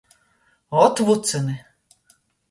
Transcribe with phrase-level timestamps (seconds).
[0.83, 1.55] Ot, vucyni!